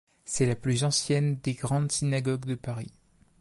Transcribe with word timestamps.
C'est 0.25 0.47
la 0.47 0.55
plus 0.55 0.83
ancienne 0.83 1.35
des 1.43 1.53
grandes 1.53 1.91
synagogues 1.91 2.45
de 2.47 2.55
Paris. 2.55 2.91